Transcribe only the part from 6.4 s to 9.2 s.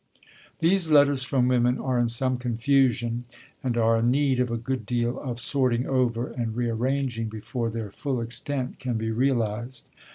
rearranging before their full extent can be